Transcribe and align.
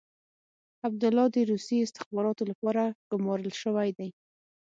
عبدالله 0.87 1.25
د 1.35 1.37
روسي 1.51 1.77
استخباراتو 1.81 2.43
لپاره 2.51 2.83
ګمارل 3.11 3.51
شوی 3.61 3.89
دی. 3.97 4.09